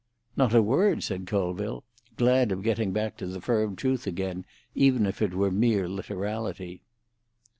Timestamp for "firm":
3.39-3.75